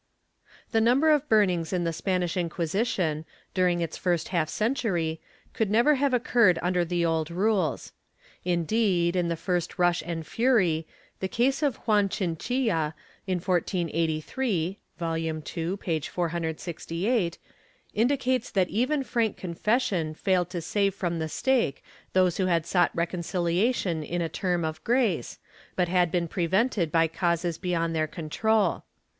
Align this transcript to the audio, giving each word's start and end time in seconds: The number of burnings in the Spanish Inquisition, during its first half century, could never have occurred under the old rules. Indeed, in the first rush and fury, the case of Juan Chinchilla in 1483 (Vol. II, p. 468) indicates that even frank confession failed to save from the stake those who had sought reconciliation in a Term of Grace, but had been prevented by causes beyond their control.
The 0.71 0.81
number 0.81 1.11
of 1.11 1.29
burnings 1.29 1.71
in 1.71 1.83
the 1.83 1.93
Spanish 1.93 2.35
Inquisition, 2.35 3.23
during 3.53 3.81
its 3.81 3.97
first 3.97 4.29
half 4.29 4.49
century, 4.49 5.21
could 5.53 5.69
never 5.69 5.93
have 5.93 6.11
occurred 6.11 6.57
under 6.63 6.83
the 6.83 7.05
old 7.05 7.29
rules. 7.29 7.91
Indeed, 8.43 9.15
in 9.15 9.27
the 9.27 9.35
first 9.35 9.77
rush 9.77 10.01
and 10.03 10.25
fury, 10.25 10.87
the 11.19 11.27
case 11.27 11.61
of 11.61 11.75
Juan 11.85 12.09
Chinchilla 12.09 12.95
in 13.27 13.37
1483 13.37 14.79
(Vol. 14.97 15.17
II, 15.19 15.77
p. 15.77 15.99
468) 15.99 17.37
indicates 17.93 18.49
that 18.49 18.69
even 18.69 19.03
frank 19.03 19.37
confession 19.37 20.15
failed 20.15 20.49
to 20.49 20.61
save 20.61 20.95
from 20.95 21.19
the 21.19 21.29
stake 21.29 21.83
those 22.13 22.37
who 22.37 22.47
had 22.47 22.65
sought 22.65 22.89
reconciliation 22.95 24.01
in 24.03 24.23
a 24.23 24.27
Term 24.27 24.65
of 24.65 24.83
Grace, 24.83 25.37
but 25.75 25.89
had 25.89 26.11
been 26.11 26.27
prevented 26.27 26.91
by 26.91 27.07
causes 27.07 27.59
beyond 27.59 27.95
their 27.95 28.07
control. 28.07 28.83